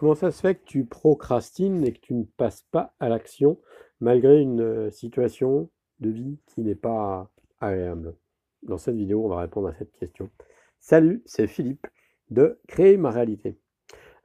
Comment 0.00 0.14
ça 0.14 0.30
se 0.30 0.40
fait 0.40 0.54
que 0.54 0.64
tu 0.64 0.86
procrastines 0.86 1.84
et 1.84 1.92
que 1.92 2.00
tu 2.00 2.14
ne 2.14 2.24
passes 2.24 2.62
pas 2.70 2.94
à 3.00 3.10
l'action 3.10 3.60
malgré 4.00 4.40
une 4.40 4.62
euh, 4.62 4.90
situation 4.90 5.68
de 5.98 6.08
vie 6.08 6.38
qui 6.46 6.62
n'est 6.62 6.74
pas 6.74 7.30
agréable? 7.60 8.16
Dans 8.62 8.78
cette 8.78 8.96
vidéo, 8.96 9.22
on 9.22 9.28
va 9.28 9.40
répondre 9.40 9.68
à 9.68 9.74
cette 9.74 9.92
question. 9.92 10.30
Salut, 10.80 11.22
c'est 11.26 11.46
Philippe 11.46 11.86
de 12.30 12.58
Créer 12.66 12.96
ma 12.96 13.10
réalité. 13.10 13.58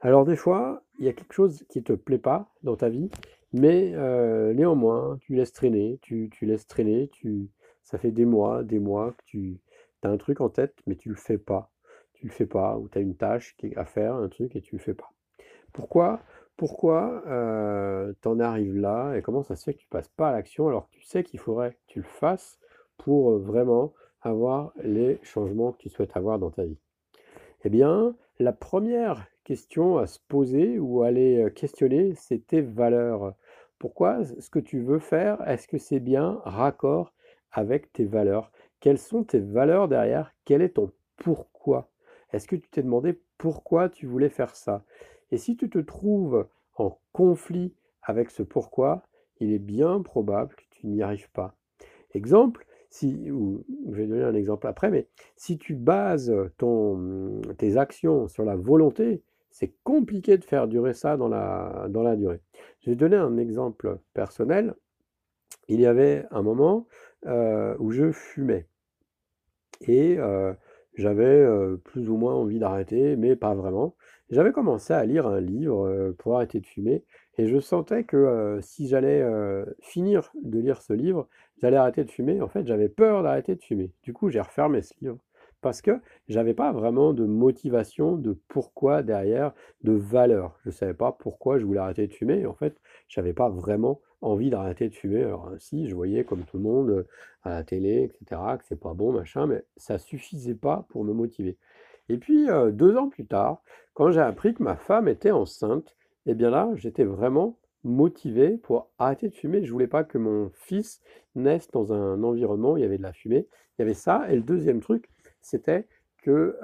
Alors 0.00 0.24
des 0.24 0.36
fois, 0.36 0.82
il 0.98 1.04
y 1.04 1.10
a 1.10 1.12
quelque 1.12 1.34
chose 1.34 1.62
qui 1.68 1.82
te 1.82 1.92
plaît 1.92 2.16
pas 2.16 2.54
dans 2.62 2.76
ta 2.76 2.88
vie, 2.88 3.10
mais 3.52 3.92
euh, 3.96 4.54
néanmoins, 4.54 5.18
tu 5.20 5.34
laisses 5.34 5.52
traîner, 5.52 5.98
tu, 6.00 6.30
laisses 6.40 6.66
traîner, 6.66 7.08
tu, 7.08 7.50
ça 7.82 7.98
fait 7.98 8.12
des 8.12 8.24
mois, 8.24 8.64
des 8.64 8.78
mois 8.78 9.12
que 9.12 9.24
tu 9.26 9.60
as 10.02 10.08
un 10.08 10.16
truc 10.16 10.40
en 10.40 10.48
tête, 10.48 10.78
mais 10.86 10.96
tu 10.96 11.10
le 11.10 11.16
fais 11.16 11.36
pas. 11.36 11.70
Tu 12.14 12.24
le 12.24 12.32
fais 12.32 12.46
pas, 12.46 12.78
ou 12.78 12.88
tu 12.88 12.96
as 12.96 13.02
une 13.02 13.14
tâche 13.14 13.54
à 13.76 13.84
faire, 13.84 14.14
un 14.14 14.30
truc, 14.30 14.56
et 14.56 14.62
tu 14.62 14.76
le 14.76 14.80
fais 14.80 14.94
pas. 14.94 15.12
Pourquoi? 15.76 16.20
Pourquoi, 16.56 17.22
tu 18.22 18.28
en 18.28 18.40
arrives 18.40 18.78
là 18.78 19.14
et 19.14 19.20
comment 19.20 19.42
ça 19.42 19.56
se 19.56 19.64
fait 19.64 19.74
que 19.74 19.80
tu 19.80 19.88
passes 19.88 20.08
pas 20.08 20.30
à 20.30 20.32
l'action 20.32 20.68
alors 20.68 20.88
que 20.88 20.94
tu 20.94 21.02
sais 21.02 21.22
qu'il 21.22 21.38
faudrait 21.38 21.72
que 21.72 21.76
tu 21.86 21.98
le 21.98 22.06
fasses 22.06 22.58
pour, 22.96 23.38
vraiment 23.38 23.92
avoir 24.22 24.72
les 24.82 25.20
changements 25.22 25.72
que 25.72 25.78
tu 25.78 25.90
souhaites 25.90 26.16
avoir 26.16 26.38
dans 26.38 26.50
ta 26.50 26.64
vie? 26.64 26.78
Eh 27.64 27.68
bien, 27.68 28.16
la 28.38 28.54
première 28.54 29.26
question 29.44 29.98
à 29.98 30.06
se 30.06 30.18
poser 30.18 30.78
ou 30.78 31.02
à 31.02 31.08
aller, 31.08 31.46
questionner, 31.54 32.14
c'est 32.14 32.46
tes 32.46 32.62
valeurs. 32.62 33.34
Pourquoi 33.78 34.24
ce 34.24 34.48
que 34.48 34.58
tu 34.58 34.80
veux 34.80 34.98
faire, 34.98 35.46
est-ce 35.46 35.68
que 35.68 35.76
c'est 35.76 36.00
bien 36.00 36.40
raccord 36.44 37.12
avec 37.52 37.92
tes 37.92 38.06
valeurs? 38.06 38.50
Quelles 38.80 38.98
sont 38.98 39.24
tes 39.24 39.40
valeurs 39.40 39.88
derrière? 39.88 40.32
Quel 40.46 40.62
est 40.62 40.70
ton 40.70 40.90
pourquoi? 41.18 41.90
Est-ce 42.32 42.48
que 42.48 42.56
tu 42.56 42.68
t'es 42.70 42.82
demandé 42.82 43.20
pourquoi 43.36 43.90
tu 43.90 44.06
voulais 44.06 44.30
faire 44.30 44.56
ça? 44.56 44.82
Et 45.30 45.38
si 45.38 45.56
tu 45.56 45.68
te 45.68 45.78
trouves 45.78 46.46
en 46.76 46.98
conflit 47.12 47.74
avec 48.02 48.30
ce 48.30 48.42
pourquoi, 48.42 49.02
il 49.40 49.52
est 49.52 49.58
bien 49.58 50.00
probable 50.02 50.54
que 50.54 50.64
tu 50.70 50.86
n'y 50.86 51.02
arrives 51.02 51.30
pas. 51.30 51.56
Exemple, 52.12 52.66
si, 52.90 53.26
je 53.26 53.94
vais 53.94 54.06
donner 54.06 54.22
un 54.22 54.34
exemple 54.34 54.66
après, 54.66 54.90
mais 54.90 55.08
si 55.36 55.58
tu 55.58 55.74
bases 55.74 56.32
ton, 56.56 57.42
tes 57.58 57.76
actions 57.76 58.28
sur 58.28 58.44
la 58.44 58.56
volonté, 58.56 59.22
c'est 59.50 59.74
compliqué 59.84 60.36
de 60.38 60.44
faire 60.44 60.68
durer 60.68 60.92
ça 60.92 61.16
dans 61.16 61.28
la, 61.28 61.86
dans 61.88 62.02
la 62.02 62.14
durée. 62.14 62.40
Je 62.80 62.90
vais 62.90 62.96
donner 62.96 63.16
un 63.16 63.38
exemple 63.38 63.98
personnel. 64.12 64.74
Il 65.68 65.80
y 65.80 65.86
avait 65.86 66.26
un 66.30 66.42
moment 66.42 66.86
euh, 67.26 67.74
où 67.78 67.90
je 67.90 68.12
fumais. 68.12 68.66
Et 69.80 70.18
euh, 70.18 70.52
j'avais 70.94 71.24
euh, 71.24 71.76
plus 71.76 72.08
ou 72.10 72.16
moins 72.16 72.34
envie 72.34 72.58
d'arrêter, 72.58 73.16
mais 73.16 73.34
pas 73.34 73.54
vraiment. 73.54 73.94
J'avais 74.30 74.52
commencé 74.52 74.92
à 74.92 75.04
lire 75.04 75.26
un 75.26 75.40
livre 75.40 75.86
euh, 75.86 76.12
pour 76.18 76.36
arrêter 76.36 76.60
de 76.60 76.66
fumer, 76.66 77.04
et 77.38 77.46
je 77.46 77.60
sentais 77.60 78.04
que 78.04 78.16
euh, 78.16 78.60
si 78.60 78.88
j'allais 78.88 79.24
finir 79.80 80.32
de 80.42 80.58
lire 80.58 80.82
ce 80.82 80.92
livre, 80.92 81.28
j'allais 81.62 81.76
arrêter 81.76 82.04
de 82.04 82.10
fumer. 82.10 82.40
En 82.40 82.48
fait, 82.48 82.66
j'avais 82.66 82.88
peur 82.88 83.22
d'arrêter 83.22 83.54
de 83.54 83.62
fumer. 83.62 83.92
Du 84.02 84.12
coup, 84.12 84.30
j'ai 84.30 84.40
refermé 84.40 84.82
ce 84.82 84.94
livre 85.00 85.18
parce 85.60 85.82
que 85.82 86.00
j'avais 86.28 86.54
pas 86.54 86.72
vraiment 86.72 87.12
de 87.12 87.24
motivation, 87.24 88.16
de 88.16 88.38
pourquoi 88.48 89.02
derrière, 89.02 89.52
de 89.82 89.92
valeur. 89.92 90.58
Je 90.64 90.70
savais 90.70 90.94
pas 90.94 91.12
pourquoi 91.12 91.58
je 91.58 91.64
voulais 91.64 91.80
arrêter 91.80 92.06
de 92.06 92.12
fumer. 92.12 92.46
En 92.46 92.54
fait, 92.54 92.76
j'avais 93.08 93.32
pas 93.32 93.48
vraiment 93.48 94.00
envie 94.20 94.50
d'arrêter 94.50 94.88
de 94.88 94.94
fumer. 94.94 95.24
Alors 95.24 95.50
si, 95.58 95.88
je 95.88 95.94
voyais 95.94 96.24
comme 96.24 96.44
tout 96.44 96.56
le 96.58 96.62
monde 96.62 97.06
à 97.42 97.50
la 97.50 97.64
télé, 97.64 98.04
etc., 98.04 98.40
que 98.58 98.64
c'est 98.64 98.80
pas 98.80 98.94
bon, 98.94 99.12
machin, 99.12 99.46
mais 99.46 99.64
ça 99.76 99.98
suffisait 99.98 100.54
pas 100.54 100.86
pour 100.90 101.04
me 101.04 101.12
motiver. 101.12 101.56
Et 102.08 102.18
puis 102.18 102.46
deux 102.72 102.96
ans 102.96 103.08
plus 103.08 103.26
tard, 103.26 103.62
quand 103.94 104.10
j'ai 104.10 104.20
appris 104.20 104.54
que 104.54 104.62
ma 104.62 104.76
femme 104.76 105.08
était 105.08 105.30
enceinte, 105.30 105.96
eh 106.26 106.34
bien 106.34 106.50
là, 106.50 106.70
j'étais 106.74 107.04
vraiment 107.04 107.58
motivé 107.84 108.58
pour 108.58 108.90
arrêter 108.98 109.28
de 109.28 109.34
fumer. 109.34 109.64
Je 109.64 109.72
voulais 109.72 109.86
pas 109.86 110.04
que 110.04 110.18
mon 110.18 110.50
fils 110.54 111.00
naisse 111.34 111.70
dans 111.70 111.92
un 111.92 112.22
environnement 112.22 112.72
où 112.72 112.76
il 112.76 112.82
y 112.82 112.84
avait 112.84 112.98
de 112.98 113.02
la 113.02 113.12
fumée. 113.12 113.46
Il 113.78 113.82
y 113.82 113.84
avait 113.84 113.94
ça. 113.94 114.26
Et 114.30 114.36
le 114.36 114.42
deuxième 114.42 114.80
truc, 114.80 115.08
c'était 115.40 115.86
que 116.22 116.56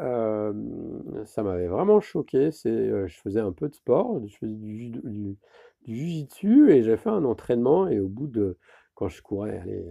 ça 1.25 1.43
m'avait 1.43 1.69
vraiment 1.69 2.01
choqué. 2.01 2.51
C'est, 2.51 3.09
je 3.09 3.21
faisais 3.21 3.41
un 3.41 3.53
peu 3.53 3.69
de 3.69 3.75
sport, 3.75 4.21
je 4.27 4.37
faisais 4.37 4.55
du, 4.55 4.91
du, 4.91 5.37
du 5.87 5.97
jujitsu 5.97 6.71
et 6.73 6.83
j'ai 6.83 6.97
fait 6.97 7.11
un 7.11 7.25
entraînement 7.25 7.89
et 7.89 8.01
au 8.01 8.09
bout 8.09 8.27
de, 8.27 8.59
quand 8.95 9.09
je 9.09 9.23
courais 9.23 9.59
allez, 9.59 9.85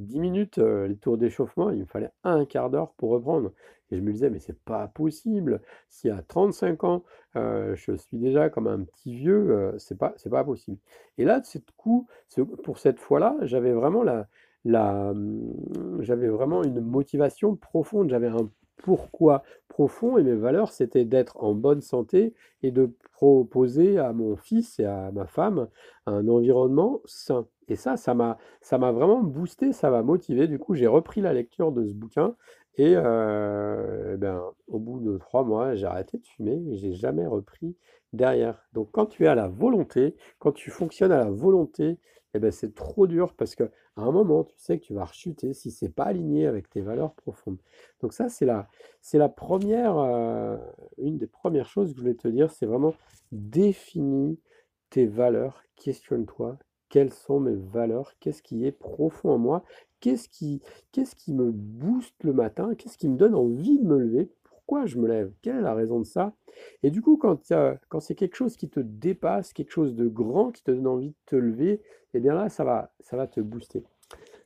10 0.00 0.20
minutes, 0.20 0.58
les 0.58 0.96
tours 0.96 1.18
d'échauffement, 1.18 1.70
il 1.70 1.80
me 1.80 1.86
fallait 1.86 2.10
un 2.24 2.44
quart 2.44 2.70
d'heure 2.70 2.92
pour 2.96 3.10
reprendre. 3.10 3.52
Et 3.90 3.96
je 3.96 4.02
me 4.02 4.12
disais, 4.12 4.30
mais 4.30 4.38
c'est 4.38 4.58
pas 4.58 4.88
possible. 4.88 5.60
Si 5.88 6.10
à 6.10 6.22
35 6.22 6.84
ans, 6.84 7.04
je 7.34 7.96
suis 7.96 8.18
déjà 8.18 8.50
comme 8.50 8.66
un 8.66 8.80
petit 8.84 9.14
vieux, 9.14 9.74
c'est 9.78 9.98
pas, 9.98 10.14
c'est 10.16 10.30
pas 10.30 10.44
possible. 10.44 10.78
Et 11.18 11.24
là, 11.24 11.40
coup, 11.76 12.06
pour 12.64 12.78
cette 12.78 12.98
fois-là, 13.00 13.36
j'avais 13.42 13.72
vraiment 13.72 14.02
la, 14.02 15.12
mmh, 15.12 16.02
j'avais 16.02 16.28
vraiment 16.28 16.62
une 16.62 16.80
motivation 16.80 17.56
profonde. 17.56 18.10
J'avais 18.10 18.28
un 18.28 18.48
pourquoi 18.82 19.42
profond 19.68 20.16
et 20.16 20.22
mes 20.22 20.34
valeurs, 20.34 20.72
c'était 20.72 21.04
d'être 21.04 21.42
en 21.42 21.54
bonne 21.54 21.82
santé 21.82 22.34
et 22.62 22.70
de 22.70 22.94
proposer 23.12 23.98
à 23.98 24.12
mon 24.12 24.36
fils 24.36 24.78
et 24.78 24.86
à 24.86 25.10
ma 25.12 25.26
femme 25.26 25.68
un 26.06 26.26
environnement 26.28 27.00
sain. 27.04 27.46
Et 27.68 27.76
ça, 27.76 27.96
ça 27.96 28.14
m'a 28.14 28.36
vraiment 28.92 29.22
boosté, 29.22 29.72
ça 29.72 29.90
m'a 29.90 30.02
motivé. 30.02 30.48
Du 30.48 30.58
coup, 30.58 30.74
j'ai 30.74 30.86
repris 30.86 31.20
la 31.20 31.32
lecture 31.32 31.72
de 31.72 31.86
ce 31.86 31.94
bouquin 31.94 32.34
et 32.80 32.94
ben, 32.94 34.42
au 34.68 34.78
bout 34.78 35.00
de 35.00 35.18
trois 35.18 35.44
mois, 35.44 35.74
j'ai 35.74 35.86
arrêté 35.86 36.18
de 36.18 36.26
fumer 36.26 36.62
et 36.70 36.76
j'ai 36.76 36.94
jamais 36.94 37.26
repris 37.26 37.76
derrière. 38.12 38.66
Donc, 38.72 38.90
quand 38.92 39.06
tu 39.06 39.24
es 39.24 39.26
à 39.26 39.34
la 39.34 39.48
volonté, 39.48 40.16
quand 40.38 40.52
tu 40.52 40.70
fonctionnes 40.70 41.12
à 41.12 41.18
la 41.18 41.30
volonté, 41.30 41.98
eh 42.32 42.38
ben, 42.38 42.50
c'est 42.50 42.74
trop 42.74 43.06
dur 43.06 43.34
parce 43.34 43.54
qu'à 43.54 43.68
un 43.96 44.10
moment, 44.10 44.44
tu 44.44 44.54
sais 44.56 44.78
que 44.78 44.84
tu 44.84 44.94
vas 44.94 45.04
rechuter 45.04 45.52
si 45.52 45.70
c'est 45.70 45.88
pas 45.88 46.04
aligné 46.04 46.46
avec 46.46 46.70
tes 46.70 46.80
valeurs 46.80 47.12
profondes. 47.14 47.58
Donc 48.00 48.12
ça, 48.12 48.28
c'est 48.28 48.46
la, 48.46 48.68
c'est 49.02 49.18
la 49.18 49.28
première, 49.28 49.98
une 50.96 51.18
des 51.18 51.26
premières 51.26 51.68
choses 51.68 51.90
que 51.90 51.96
je 51.96 52.00
voulais 52.00 52.14
te 52.14 52.28
dire, 52.28 52.50
c'est 52.50 52.66
vraiment 52.66 52.94
définis 53.32 54.38
tes 54.90 55.06
valeurs, 55.06 55.62
questionne-toi, 55.76 56.58
quelles 56.90 57.12
sont 57.12 57.40
mes 57.40 57.54
valeurs, 57.54 58.12
qu'est-ce 58.20 58.42
qui 58.42 58.66
est 58.66 58.72
profond 58.72 59.30
en 59.30 59.38
moi, 59.38 59.64
qu'est-ce 60.00 60.28
qui, 60.28 60.60
me 61.28 61.50
booste 61.50 62.22
le 62.22 62.34
matin, 62.34 62.74
qu'est-ce 62.74 62.98
qui 62.98 63.08
me 63.08 63.16
donne 63.16 63.34
envie 63.34 63.78
de 63.78 63.86
me 63.86 63.98
lever, 63.98 64.30
pourquoi 64.44 64.84
je 64.86 64.98
me 64.98 65.08
lève, 65.08 65.32
quelle 65.40 65.56
est 65.56 65.62
la 65.62 65.74
raison 65.74 66.00
de 66.00 66.04
ça? 66.04 66.34
Et 66.82 66.90
du 66.90 67.00
coup, 67.00 67.16
quand, 67.16 67.52
quand 67.88 68.00
c'est 68.00 68.14
quelque 68.14 68.36
chose 68.36 68.56
qui 68.56 68.68
te 68.68 68.80
dépasse, 68.80 69.52
quelque 69.52 69.72
chose 69.72 69.94
de 69.94 70.08
grand 70.08 70.50
qui 70.50 70.62
te 70.62 70.70
donne 70.70 70.86
envie 70.86 71.10
de 71.10 71.14
te 71.26 71.36
lever, 71.36 71.80
eh 72.12 72.20
bien 72.20 72.34
là, 72.34 72.48
ça 72.48 72.64
va, 72.64 72.92
ça 73.00 73.16
va 73.16 73.26
te 73.26 73.40
booster. 73.40 73.84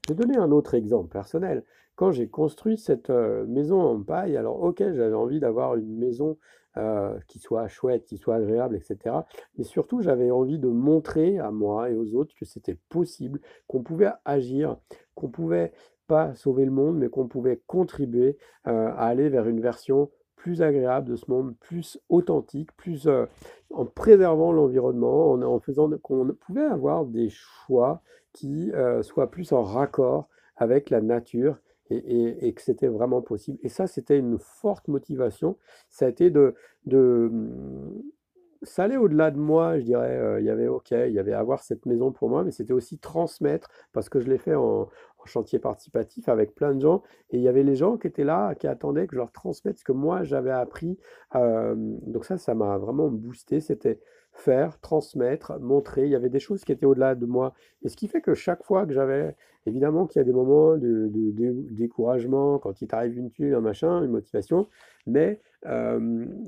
Je 0.06 0.12
vais 0.12 0.14
donner 0.14 0.36
un 0.36 0.52
autre 0.52 0.74
exemple 0.74 1.08
personnel. 1.08 1.64
Quand 1.96 2.10
j'ai 2.10 2.28
construit 2.28 2.76
cette 2.76 3.08
euh, 3.08 3.46
maison 3.46 3.80
en 3.80 4.02
paille, 4.02 4.36
alors 4.36 4.62
ok, 4.62 4.78
j'avais 4.78 5.14
envie 5.14 5.40
d'avoir 5.40 5.76
une 5.76 5.96
maison 5.96 6.36
euh, 6.76 7.18
qui 7.28 7.38
soit 7.38 7.68
chouette, 7.68 8.04
qui 8.04 8.16
soit 8.16 8.36
agréable, 8.36 8.76
etc. 8.76 9.16
Mais 9.56 9.64
surtout, 9.64 10.02
j'avais 10.02 10.30
envie 10.30 10.58
de 10.58 10.68
montrer 10.68 11.38
à 11.38 11.50
moi 11.50 11.90
et 11.90 11.94
aux 11.94 12.14
autres 12.14 12.34
que 12.34 12.44
c'était 12.44 12.78
possible, 12.88 13.40
qu'on 13.68 13.82
pouvait 13.82 14.10
agir, 14.24 14.76
qu'on 15.14 15.28
pouvait 15.28 15.72
pas 16.06 16.34
sauver 16.34 16.64
le 16.64 16.70
monde, 16.70 16.98
mais 16.98 17.08
qu'on 17.08 17.28
pouvait 17.28 17.62
contribuer 17.66 18.36
euh, 18.66 18.88
à 18.88 19.06
aller 19.06 19.28
vers 19.28 19.46
une 19.46 19.60
version 19.60 20.10
plus 20.34 20.62
agréable 20.62 21.08
de 21.08 21.16
ce 21.16 21.30
monde, 21.30 21.54
plus 21.60 21.98
authentique, 22.08 22.70
plus 22.76 23.06
euh, 23.06 23.26
en 23.70 23.86
préservant 23.86 24.52
l'environnement, 24.52 25.32
en, 25.32 25.60
faisant 25.60 25.88
qu'on 26.02 26.28
pouvait 26.40 26.64
avoir 26.64 27.04
des 27.06 27.30
choix 27.30 28.02
qui 28.32 28.72
soient 29.02 29.30
plus 29.30 29.52
en 29.52 29.62
raccord 29.62 30.28
avec 30.56 30.90
la 30.90 31.00
nature 31.00 31.56
et, 31.90 32.52
que 32.54 32.62
c'était 32.62 32.88
vraiment 32.88 33.22
possible. 33.22 33.58
Et 33.62 33.68
ça, 33.68 33.86
c'était 33.86 34.18
une 34.18 34.38
forte 34.38 34.88
motivation. 34.88 35.56
Ça 35.90 36.06
a 36.06 36.08
été 36.08 36.30
de, 36.30 36.54
de 36.86 37.30
ça 38.62 38.84
allait 38.84 38.96
au-delà 38.96 39.30
de 39.30 39.38
moi, 39.38 39.78
je 39.78 39.84
dirais. 39.84 40.40
il 40.40 40.46
y 40.46 40.50
avait, 40.50 40.68
ok, 40.68 40.90
il 40.92 41.12
y 41.12 41.18
avait 41.18 41.34
avoir 41.34 41.62
cette 41.62 41.86
maison 41.86 42.12
pour 42.12 42.28
moi, 42.28 42.44
mais 42.44 42.50
c'était 42.50 42.72
aussi 42.72 42.98
transmettre, 42.98 43.68
parce 43.92 44.08
que 44.08 44.20
je 44.20 44.28
l'ai 44.28 44.38
fait 44.38 44.54
en, 44.54 44.88
chantier 45.26 45.58
participatif 45.58 46.28
avec 46.28 46.54
plein 46.54 46.74
de 46.74 46.80
gens. 46.80 47.02
Et 47.30 47.38
il 47.38 47.42
y 47.42 47.48
avait 47.48 47.62
les 47.62 47.76
gens 47.76 47.96
qui 47.96 48.06
étaient 48.06 48.24
là, 48.24 48.54
qui 48.54 48.66
attendaient 48.66 49.06
que 49.06 49.14
je 49.14 49.18
leur 49.18 49.32
transmette 49.32 49.78
ce 49.78 49.84
que 49.84 49.92
moi 49.92 50.22
j'avais 50.22 50.50
appris. 50.50 50.98
donc 51.32 52.24
ça, 52.24 52.36
ça 52.36 52.54
m'a 52.54 52.76
vraiment 52.78 53.08
boosté. 53.08 53.60
C'était 53.60 54.00
faire, 54.34 54.78
transmettre, 54.80 55.58
montrer. 55.60 56.04
Il 56.04 56.10
y 56.10 56.14
avait 56.14 56.28
des 56.28 56.40
choses 56.40 56.64
qui 56.64 56.72
étaient 56.72 56.86
au-delà 56.86 57.14
de 57.14 57.26
moi. 57.26 57.54
Et 57.82 57.88
ce 57.88 57.96
qui 57.96 58.08
fait 58.08 58.20
que 58.20 58.34
chaque 58.34 58.62
fois 58.64 58.86
que 58.86 58.92
j'avais, 58.92 59.36
évidemment 59.66 60.06
qu'il 60.06 60.20
y 60.20 60.22
a 60.22 60.24
des 60.24 60.32
moments 60.32 60.76
de, 60.76 61.10
découragement, 61.70 62.58
quand 62.58 62.82
il 62.82 62.88
t'arrive 62.88 63.16
une 63.16 63.30
tuile, 63.30 63.54
un 63.54 63.60
machin, 63.60 64.02
une 64.02 64.10
motivation, 64.10 64.68
mais 65.06 65.40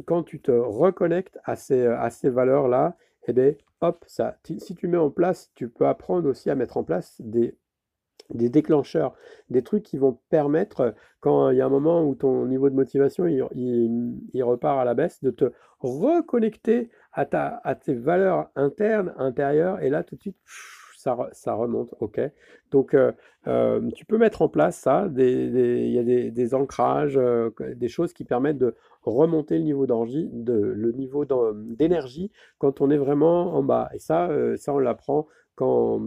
quand 0.04 0.22
tu 0.24 0.40
te 0.40 0.50
reconnectes 0.50 1.38
à 1.44 1.56
ces, 1.56 1.86
à 1.86 2.10
ces 2.10 2.28
valeurs-là, 2.28 2.96
eh 3.28 3.32
bien, 3.32 3.54
hop, 3.80 4.04
ça, 4.06 4.38
si 4.44 4.74
tu 4.74 4.88
mets 4.88 4.98
en 4.98 5.10
place, 5.10 5.50
tu 5.54 5.68
peux 5.68 5.86
apprendre 5.86 6.28
aussi 6.28 6.50
à 6.50 6.54
mettre 6.54 6.76
en 6.76 6.84
place 6.84 7.20
des 7.20 7.56
des 8.30 8.48
déclencheurs, 8.48 9.14
des 9.50 9.62
trucs 9.62 9.82
qui 9.82 9.98
vont 9.98 10.18
permettre, 10.30 10.94
quand 11.20 11.50
il 11.50 11.58
y 11.58 11.60
a 11.60 11.66
un 11.66 11.70
moment 11.70 12.04
où 12.04 12.14
ton 12.14 12.46
niveau 12.46 12.68
de 12.70 12.74
motivation 12.74 13.26
il, 13.26 14.42
repart 14.42 14.80
à 14.80 14.84
la 14.84 14.94
baisse, 14.94 15.22
de 15.22 15.30
te 15.30 15.52
reconnecter 15.80 16.90
à, 17.16 17.24
ta, 17.24 17.60
à 17.64 17.74
tes 17.74 17.94
valeurs 17.94 18.50
internes, 18.54 19.12
intérieures, 19.18 19.82
et 19.82 19.90
là 19.90 20.04
tout 20.04 20.14
de 20.16 20.20
suite, 20.20 20.36
ça, 21.32 21.54
remonte, 21.54 21.94
ok. 22.00 22.20
Donc, 22.70 22.94
euh, 22.94 23.12
euh, 23.46 23.90
tu 23.94 24.04
peux 24.04 24.18
mettre 24.18 24.42
en 24.42 24.48
place 24.48 24.76
ça, 24.76 25.08
il 25.16 25.90
y 25.90 25.98
a 25.98 26.30
des, 26.30 26.54
ancrages, 26.54 27.16
euh, 27.16 27.50
des 27.76 27.88
choses 27.88 28.12
qui 28.12 28.24
permettent 28.24 28.58
de 28.58 28.74
remonter 29.02 29.58
le 29.58 29.64
niveau 29.64 29.86
d'énergie, 29.86 30.28
de, 30.32 30.54
le 30.54 30.92
niveau 30.92 31.24
d'énergie 31.24 32.30
quand 32.58 32.80
on 32.80 32.90
est 32.90 32.96
vraiment 32.96 33.54
en 33.54 33.62
bas. 33.62 33.88
Et 33.94 33.98
ça, 33.98 34.30
ça 34.56 34.74
on 34.74 34.78
l'apprend 34.78 35.28
quand, 35.54 36.02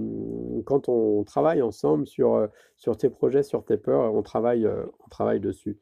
quand 0.65 0.89
on 0.89 1.23
travaille 1.23 1.61
ensemble 1.61 2.05
sur, 2.05 2.47
sur 2.75 2.97
tes 2.97 3.09
projets, 3.09 3.43
sur 3.43 3.63
tes 3.63 3.77
peurs, 3.77 4.13
on 4.13 4.21
travaille, 4.21 4.67
on 4.67 5.09
travaille 5.09 5.39
dessus. 5.39 5.77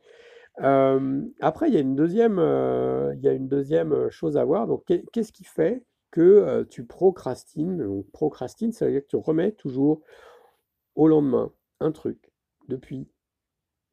Après, 0.59 1.67
il 1.69 1.73
y 1.73 1.77
a 1.77 1.81
une 1.81 1.95
deuxième, 1.95 2.37
il 3.15 3.21
y 3.21 3.27
a 3.27 3.33
une 3.33 3.47
deuxième 3.47 4.09
chose 4.09 4.37
à 4.37 4.45
voir. 4.45 4.67
Donc, 4.67 4.85
qu'est-ce 4.85 5.31
qui 5.31 5.43
fait 5.43 5.83
que 6.11 6.63
tu 6.69 6.85
procrastines? 6.85 7.77
Donc, 7.77 8.09
procrastine, 8.11 8.71
ça 8.71 8.85
veut 8.85 8.91
dire 8.91 9.01
que 9.01 9.07
tu 9.07 9.17
remets 9.17 9.51
toujours 9.51 10.01
au 10.95 11.07
lendemain 11.07 11.51
un 11.79 11.91
truc 11.91 12.31
depuis 12.67 13.07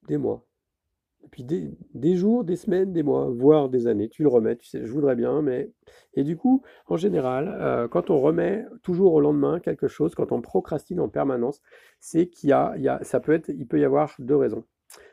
des 0.09 0.17
mois, 0.17 0.47
depuis 1.23 1.45
des, 1.45 2.17
jours, 2.17 2.45
des 2.45 2.57
semaines, 2.57 2.93
des 2.93 3.03
mois, 3.03 3.29
voire 3.29 3.69
des 3.69 3.87
années. 3.87 4.09
Tu 4.09 4.23
le 4.23 4.29
remets, 4.29 4.57
tu 4.57 4.67
sais, 4.67 4.85
je 4.85 4.93
voudrais 4.93 5.17
bien, 5.17 5.43
mais. 5.43 5.71
Et 6.15 6.25
du 6.25 6.37
coup, 6.37 6.63
en 6.87 6.97
général, 6.97 7.89
quand 7.91 8.11
on 8.11 8.21
remet 8.21 8.65
toujours 8.83 9.15
au 9.15 9.21
lendemain 9.21 9.61
quelque 9.61 9.89
chose, 9.89 10.15
quand 10.15 10.33
on 10.33 10.41
procrastine 10.41 11.01
en 11.01 11.09
permanence, 11.09 11.61
c'est 12.01 12.29
qu'il 12.29 12.51
y 12.51 12.53
a, 12.53 12.75
y 12.79 12.89
a, 12.89 13.03
ça 13.03 13.21
peut 13.21 13.33
être, 13.33 13.49
il 13.49 13.67
peut 13.67 13.81
y 13.81 13.85
avoir 13.85 14.15
deux 14.19 14.37
raisons. 14.37 14.65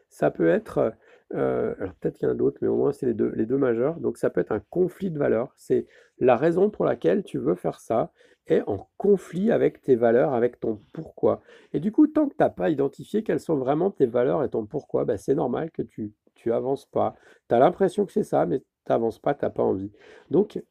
Ça 0.09 0.31
peut 0.31 0.49
être 0.49 0.93
euh, 1.33 1.73
alors 1.79 1.93
peut-être 1.95 2.17
qu'il 2.17 2.27
y 2.27 2.29
en 2.29 2.33
a 2.33 2.37
d'autres, 2.37 2.57
mais 2.61 2.67
au 2.67 2.75
moins 2.75 2.91
c'est 2.91 3.05
les 3.05 3.13
deux, 3.13 3.31
les 3.35 3.45
deux 3.45 3.57
majeurs. 3.57 3.99
Donc 3.99 4.17
ça 4.17 4.29
peut 4.29 4.41
être 4.41 4.51
un 4.51 4.61
conflit 4.69 5.11
de 5.11 5.19
valeurs. 5.19 5.53
C'est 5.55 5.87
la 6.19 6.35
raison 6.35 6.69
pour 6.69 6.85
laquelle 6.85 7.23
tu 7.23 7.37
veux 7.37 7.55
faire 7.55 7.79
ça 7.79 8.11
est 8.47 8.61
en 8.67 8.89
conflit 8.97 9.51
avec 9.51 9.81
tes 9.81 9.95
valeurs, 9.95 10.33
avec 10.33 10.59
ton 10.59 10.79
pourquoi. 10.93 11.41
Et 11.73 11.79
du 11.79 11.91
coup, 11.91 12.07
tant 12.07 12.27
que 12.27 12.35
tu 12.35 12.41
n'as 12.43 12.49
pas 12.49 12.69
identifié 12.69 13.23
quelles 13.23 13.39
sont 13.39 13.55
vraiment 13.55 13.91
tes 13.91 14.07
valeurs 14.07 14.43
et 14.43 14.49
ton 14.49 14.65
pourquoi, 14.65 15.05
bah, 15.05 15.17
c'est 15.17 15.35
normal 15.35 15.71
que 15.71 15.83
tu 15.83 16.13
tu 16.41 16.51
avances 16.51 16.85
pas. 16.85 17.15
Tu 17.49 17.55
as 17.55 17.59
l'impression 17.59 18.05
que 18.05 18.11
c'est 18.11 18.23
ça, 18.23 18.45
mais 18.45 18.59
tu 18.59 18.65
n'avances 18.89 19.19
pas, 19.19 19.33
tu 19.35 19.45
n'as 19.45 19.51
pas 19.51 19.63
envie. 19.63 19.91
Donc, 20.29 20.61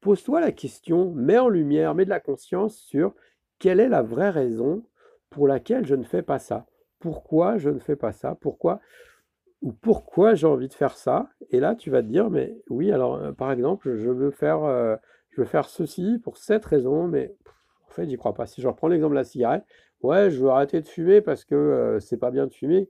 pose-toi 0.00 0.40
la 0.40 0.52
question, 0.52 1.10
mets 1.12 1.38
en 1.38 1.48
lumière, 1.48 1.94
mets 1.94 2.04
de 2.04 2.10
la 2.10 2.20
conscience 2.20 2.76
sur 2.76 3.14
quelle 3.58 3.80
est 3.80 3.88
la 3.88 4.02
vraie 4.02 4.30
raison 4.30 4.84
pour 5.30 5.46
laquelle 5.46 5.86
je 5.86 5.94
ne 5.94 6.04
fais 6.04 6.22
pas 6.22 6.38
ça. 6.38 6.66
Pourquoi 6.98 7.58
je 7.58 7.70
ne 7.70 7.78
fais 7.78 7.96
pas 7.96 8.12
ça? 8.12 8.36
Pourquoi 8.40 8.80
ou 9.62 9.72
pourquoi 9.72 10.34
j'ai 10.34 10.46
envie 10.46 10.68
de 10.68 10.74
faire 10.74 10.96
ça? 10.96 11.28
Et 11.50 11.60
là, 11.60 11.74
tu 11.74 11.90
vas 11.90 12.02
te 12.02 12.08
dire, 12.08 12.30
mais 12.30 12.56
oui, 12.70 12.92
alors 12.92 13.16
euh, 13.16 13.32
par 13.32 13.52
exemple, 13.52 13.96
je 13.96 14.08
veux 14.10 14.30
faire, 14.30 14.64
euh, 14.64 14.96
je 15.30 15.42
veux 15.42 15.46
faire 15.46 15.68
ceci 15.68 16.18
pour 16.22 16.36
cette 16.38 16.64
raison, 16.64 17.06
mais 17.08 17.34
en 17.88 17.90
fait, 17.92 18.08
j'y 18.08 18.16
crois 18.16 18.34
pas. 18.34 18.46
Si 18.46 18.60
je 18.62 18.68
reprends 18.68 18.88
l'exemple 18.88 19.12
de 19.12 19.18
la 19.18 19.24
cigarette, 19.24 19.64
ouais, 20.02 20.30
je 20.30 20.40
veux 20.42 20.50
arrêter 20.50 20.80
de 20.80 20.88
fumer 20.88 21.20
parce 21.20 21.44
que 21.44 21.54
euh, 21.54 22.00
c'est 22.00 22.16
pas 22.16 22.30
bien 22.30 22.46
de 22.46 22.52
fumer. 22.52 22.88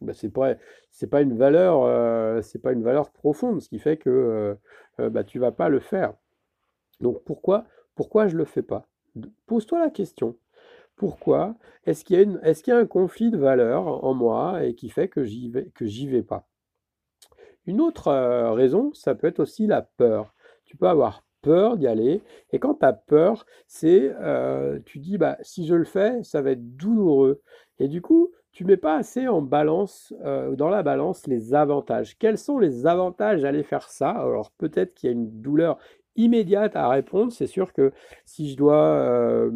Bah, 0.00 0.14
c'est 0.14 0.30
pas, 0.30 0.54
c'est 0.90 1.08
pas 1.08 1.20
une 1.20 1.36
valeur, 1.36 2.42
c'est 2.42 2.62
pas 2.62 2.72
une 2.72 2.82
valeur 2.82 3.10
profonde, 3.10 3.60
ce 3.60 3.68
qui 3.68 3.78
fait 3.78 3.98
que 3.98 4.56
bah, 4.98 5.24
tu 5.24 5.38
vas 5.38 5.52
pas 5.52 5.68
le 5.68 5.80
faire. 5.80 6.14
Donc 7.00 7.22
pourquoi, 7.24 7.64
pourquoi 7.94 8.28
je 8.28 8.36
le 8.36 8.44
fais 8.44 8.62
pas? 8.62 8.86
Pose-toi 9.46 9.80
la 9.80 9.90
question. 9.90 10.36
Pourquoi? 10.98 11.54
Est-ce 11.86 12.04
qu'il 12.04 12.18
y, 12.18 12.70
a 12.72 12.76
un 12.76 12.86
conflit 12.86 13.30
de 13.30 13.38
valeurs 13.38 14.04
en 14.04 14.14
moi 14.14 14.64
et 14.64 14.74
qui 14.74 14.90
fait 14.90 15.08
que 15.08 15.24
j'y 15.24 15.48
vais, 15.48 16.22
pas? 16.22 16.48
Une 17.66 17.80
autre 17.80 18.08
euh, 18.08 18.52
raison, 18.52 18.92
ça 18.94 19.14
peut 19.14 19.28
être 19.28 19.38
aussi 19.40 19.66
la 19.66 19.82
peur. 19.82 20.34
Tu 20.64 20.76
peux 20.76 20.88
avoir 20.88 21.22
peur 21.40 21.76
d'y 21.76 21.86
aller 21.86 22.20
et 22.52 22.58
quand 22.58 22.74
tu 22.74 22.84
as 22.84 22.92
peur, 22.92 23.46
c'est 23.68 24.12
euh, 24.20 24.80
tu 24.84 24.98
dis 24.98 25.18
bah 25.18 25.38
si 25.42 25.66
je 25.66 25.74
le 25.74 25.84
fais, 25.84 26.22
ça 26.24 26.42
va 26.42 26.50
être 26.50 26.76
douloureux 26.76 27.42
et 27.78 27.86
du 27.86 28.02
coup 28.02 28.32
tu 28.50 28.64
mets 28.64 28.76
pas 28.76 28.96
assez 28.96 29.28
en 29.28 29.40
balance 29.40 30.12
euh, 30.24 30.56
dans 30.56 30.68
la 30.68 30.82
balance 30.82 31.28
les 31.28 31.54
avantages. 31.54 32.18
Quels 32.18 32.38
sont 32.38 32.58
les 32.58 32.86
avantages 32.86 33.42
d'aller 33.42 33.62
faire 33.62 33.88
ça? 33.88 34.10
Alors 34.10 34.50
peut-être 34.58 34.94
qu'il 34.94 35.08
y 35.08 35.10
a 35.10 35.12
une 35.12 35.40
douleur 35.40 35.78
immédiate 36.18 36.76
à 36.76 36.88
répondre. 36.88 37.32
C'est 37.32 37.46
sûr 37.46 37.72
que 37.72 37.92
si 38.26 38.50
je, 38.50 38.56
dois, 38.56 38.84
euh, 38.84 39.50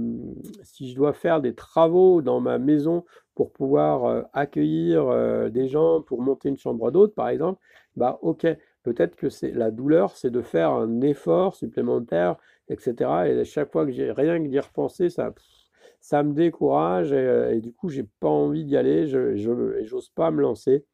si 0.63 0.91
je 0.91 0.97
dois 0.97 1.13
faire 1.13 1.43
des 1.43 1.55
travaux 1.55 2.23
dans 2.23 2.41
ma 2.41 2.59
maison 2.59 3.05
pour 3.35 3.53
pouvoir 3.53 4.05
euh, 4.07 4.23
accueillir 4.33 5.09
euh, 5.09 5.51
des 5.51 5.69
gens, 5.69 6.01
pour 6.01 6.23
monter 6.23 6.49
une 6.49 6.57
chambre 6.57 6.91
d'hôte 6.91 7.15
par 7.15 7.29
exemple, 7.29 7.61
bah 7.97 8.19
ok, 8.23 8.47
peut-être 8.85 9.17
que 9.17 9.29
c'est 9.29 9.51
la 9.51 9.71
douleur, 9.71 10.17
c'est 10.17 10.31
de 10.31 10.41
faire 10.41 10.71
un 10.71 11.01
effort 11.03 11.55
supplémentaire, 11.55 12.37
etc. 12.69 13.29
Et 13.29 13.45
chaque 13.45 13.73
fois 13.73 13.85
que 13.85 13.93
j'ai 13.93 14.13
rien 14.13 14.43
que 14.43 14.49
d'y 14.49 14.61
repenser, 14.61 15.11
ça, 15.11 15.35
ça 16.01 16.23
me 16.23 16.33
décourage 16.33 17.13
et, 17.13 17.61
du 17.61 17.73
coup 17.73 17.89
j'ai 17.91 18.05
pas 18.21 18.29
envie 18.29 18.65
d'y 18.65 18.77
aller, 18.77 19.09
je, 19.09 19.37
je, 19.37 19.83
j'ose 19.85 20.11
pas 20.11 20.31
me 20.31 20.41
lancer. 20.41 20.85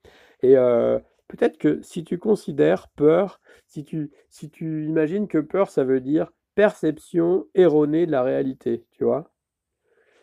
Et 0.43 0.57
Peut-être 1.29 1.59
que 1.59 1.81
si 1.83 2.05
tu 2.05 2.19
considères 2.19 2.89
peur, 2.89 3.41
si 3.67 3.85
tu, 3.85 4.11
imagines 4.61 5.29
que 5.29 5.39
peur, 5.39 5.71
ça 5.71 5.85
veut 5.85 6.01
dire 6.01 6.33
perception 6.55 7.47
erronée 7.55 8.07
de 8.07 8.11
la 8.11 8.23
réalité, 8.23 8.85
tu 8.93 9.05
vois. 9.05 9.31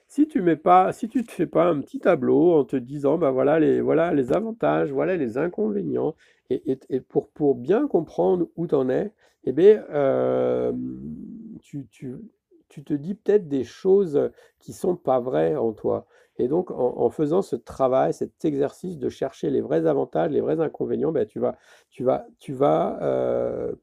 Si 0.08 0.28
tu 0.28 0.42
mets 0.42 0.58
te 0.58 1.32
fais 1.32 1.48
pas 1.48 1.66
un 1.68 1.80
petit 1.82 2.00
tableau 2.00 2.54
en 2.54 2.64
te 2.64 2.76
disant, 2.76 3.18
bah 3.18 3.32
voilà 3.32 3.60
les, 3.60 4.32
avantages, 4.34 4.92
voilà 4.92 5.16
les 5.16 5.38
inconvénients, 5.38 6.16
et, 6.50 6.78
pour, 7.02 7.56
bien 7.56 7.88
comprendre 7.88 8.50
où 8.56 8.68
tu 8.68 8.76
en 8.76 8.90
es, 8.90 9.12
eh 9.46 9.52
bien, 9.52 9.84
euh, 9.92 10.74
tu, 11.62 11.88
tu, 11.92 12.16
tu 12.70 12.84
te 12.84 12.94
dis 12.94 13.16
peut-être 13.16 13.48
des 13.48 13.64
choses 13.64 14.32
qui 14.60 14.74
sont 14.74 14.96
pas 14.96 15.20
vraies 15.20 15.56
en 15.56 15.72
toi. 15.72 16.08
Et 16.38 16.48
donc, 16.48 16.72
en, 16.72 17.10
faisant 17.10 17.42
ce 17.42 17.56
travail, 17.56 18.14
cet 18.14 18.44
exercice 18.44 18.98
de 18.98 19.10
chercher 19.10 19.50
les 19.50 19.62
vrais 19.62 19.86
avantages, 19.86 20.32
les 20.32 20.42
vrais 20.42 20.60
inconvénients, 20.60 21.12
ben, 21.12 21.26
tu 21.26 21.40
vas, 21.40 23.00
euh, 23.02 23.74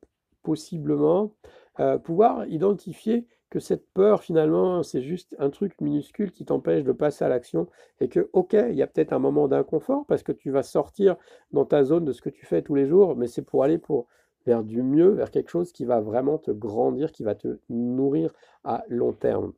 possiblement 0.42 1.34
euh, 1.80 1.98
pouvoir 1.98 2.46
identifier 2.48 3.26
que 3.48 3.60
cette 3.60 3.86
peur, 3.92 4.22
finalement, 4.22 4.82
c'est 4.82 5.02
juste 5.02 5.36
un 5.38 5.50
truc 5.50 5.80
minuscule 5.80 6.32
qui 6.32 6.44
t'empêche 6.44 6.84
de 6.84 6.92
passer 6.92 7.24
à 7.24 7.28
l'action 7.28 7.68
et 8.00 8.08
que, 8.08 8.30
ok, 8.32 8.54
il 8.54 8.74
y 8.74 8.82
a 8.82 8.86
peut-être 8.86 9.12
un 9.12 9.18
moment 9.18 9.46
d'inconfort 9.46 10.04
parce 10.06 10.22
que 10.22 10.32
tu 10.32 10.50
vas 10.50 10.62
sortir 10.62 11.16
dans 11.52 11.66
ta 11.66 11.84
zone 11.84 12.04
de 12.04 12.12
ce 12.12 12.22
que 12.22 12.30
tu 12.30 12.46
fais 12.46 12.62
tous 12.62 12.74
les 12.74 12.86
jours, 12.86 13.14
mais 13.14 13.28
c'est 13.28 13.42
pour 13.42 13.62
aller 13.62 13.78
pour, 13.78 14.06
vers 14.46 14.62
du 14.62 14.82
mieux, 14.82 15.10
vers 15.10 15.30
quelque 15.30 15.50
chose 15.50 15.72
qui 15.72 15.84
va 15.84 16.00
vraiment 16.00 16.38
te 16.38 16.50
grandir, 16.50 17.12
qui 17.12 17.22
va 17.22 17.34
te 17.34 17.58
nourrir 17.68 18.32
à 18.64 18.84
long 18.88 19.12
terme. 19.12 19.52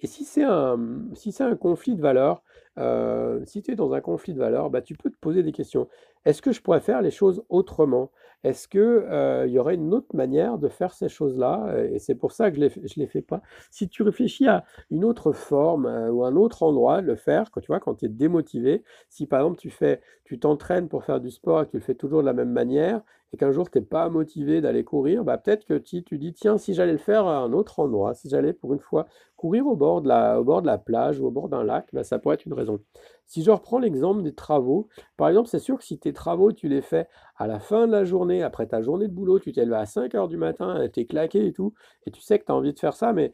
Et 0.00 0.06
si 0.06 0.24
c'est 0.24 0.44
un, 0.44 0.78
si 1.14 1.34
un 1.40 1.56
conflit 1.56 1.94
de 1.94 2.00
valeurs, 2.00 2.42
euh, 2.78 3.40
si 3.44 3.62
tu 3.62 3.72
es 3.72 3.76
dans 3.76 3.92
un 3.92 4.00
conflit 4.00 4.32
de 4.32 4.38
valeurs, 4.38 4.70
bah, 4.70 4.80
tu 4.80 4.94
peux 4.94 5.10
te 5.10 5.16
poser 5.18 5.42
des 5.42 5.52
questions. 5.52 5.88
Est-ce 6.24 6.40
que 6.42 6.52
je 6.52 6.62
pourrais 6.62 6.80
faire 6.80 7.02
les 7.02 7.10
choses 7.10 7.42
autrement? 7.48 8.10
Est-ce 8.42 8.68
qu'il 8.68 8.80
euh, 8.80 9.46
y 9.46 9.58
aurait 9.58 9.74
une 9.74 9.92
autre 9.92 10.16
manière 10.16 10.56
de 10.56 10.68
faire 10.68 10.94
ces 10.94 11.10
choses-là? 11.10 11.84
Et 11.90 11.98
c'est 11.98 12.14
pour 12.14 12.32
ça 12.32 12.50
que 12.50 12.56
je 12.56 12.62
ne 12.64 12.90
les 12.96 13.06
fais 13.06 13.20
pas. 13.20 13.42
Si 13.70 13.88
tu 13.88 14.02
réfléchis 14.02 14.46
à 14.46 14.64
une 14.90 15.04
autre 15.04 15.32
forme 15.32 15.84
euh, 15.86 16.10
ou 16.10 16.24
un 16.24 16.36
autre 16.36 16.62
endroit 16.62 17.02
de 17.02 17.06
le 17.06 17.16
faire, 17.16 17.50
quand 17.50 17.60
tu 17.60 17.66
vois, 17.66 17.80
quand 17.80 17.96
tu 17.96 18.06
es 18.06 18.08
démotivé, 18.08 18.82
si 19.10 19.26
par 19.26 19.40
exemple 19.40 19.58
tu 19.58 19.68
fais, 19.68 20.00
tu 20.24 20.38
t'entraînes 20.38 20.88
pour 20.88 21.04
faire 21.04 21.20
du 21.20 21.30
sport 21.30 21.62
et 21.62 21.66
que 21.66 21.72
tu 21.72 21.76
le 21.76 21.82
fais 21.82 21.94
toujours 21.94 22.20
de 22.20 22.26
la 22.26 22.32
même 22.32 22.52
manière, 22.52 23.02
et 23.32 23.36
qu'un 23.36 23.52
jour 23.52 23.70
tu 23.70 23.78
n'es 23.78 23.84
pas 23.84 24.08
motivé 24.08 24.60
d'aller 24.60 24.84
courir, 24.84 25.24
bah, 25.24 25.38
peut-être 25.38 25.64
que 25.64 25.78
tu, 25.78 26.02
tu 26.02 26.18
dis, 26.18 26.32
tiens, 26.32 26.58
si 26.58 26.74
j'allais 26.74 26.92
le 26.92 26.98
faire 26.98 27.26
à 27.26 27.38
un 27.38 27.52
autre 27.52 27.78
endroit, 27.78 28.14
si 28.14 28.28
j'allais 28.28 28.52
pour 28.52 28.72
une 28.72 28.80
fois 28.80 29.06
courir 29.36 29.66
au 29.66 29.76
bord 29.76 30.02
de 30.02 30.08
la, 30.08 30.40
au 30.40 30.44
bord 30.44 30.62
de 30.62 30.66
la 30.66 30.78
plage 30.78 31.20
ou 31.20 31.26
au 31.26 31.30
bord 31.30 31.48
d'un 31.48 31.64
lac, 31.64 31.88
bah, 31.92 32.04
ça 32.04 32.18
pourrait 32.18 32.34
être 32.34 32.46
une 32.46 32.54
raison. 32.54 32.80
Si 33.26 33.42
je 33.42 33.50
reprends 33.50 33.78
l'exemple 33.78 34.22
des 34.22 34.34
travaux, 34.34 34.88
par 35.16 35.28
exemple, 35.28 35.48
c'est 35.48 35.60
sûr 35.60 35.78
que 35.78 35.84
si 35.84 35.98
tes 35.98 36.12
travaux, 36.12 36.52
tu 36.52 36.68
les 36.68 36.82
fais 36.82 37.06
à 37.36 37.46
la 37.46 37.60
fin 37.60 37.86
de 37.86 37.92
la 37.92 38.04
journée, 38.04 38.42
après 38.42 38.66
ta 38.66 38.82
journée 38.82 39.06
de 39.06 39.12
boulot, 39.12 39.38
tu 39.38 39.52
t'es 39.52 39.64
levé 39.64 39.76
à 39.76 39.86
5 39.86 40.14
heures 40.14 40.28
du 40.28 40.36
matin, 40.36 40.88
tu 40.92 41.00
es 41.00 41.04
claqué 41.06 41.46
et 41.46 41.52
tout, 41.52 41.72
et 42.06 42.10
tu 42.10 42.20
sais 42.20 42.38
que 42.38 42.44
tu 42.44 42.52
as 42.52 42.54
envie 42.54 42.72
de 42.72 42.78
faire 42.78 42.94
ça, 42.94 43.12
mais 43.12 43.32